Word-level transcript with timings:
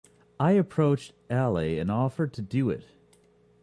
I 0.39 0.53
approached 0.53 1.13
Alea 1.29 1.79
and 1.79 1.91
offered 1.91 2.33
to 2.33 2.41
do 2.41 2.71
it. 2.71 2.85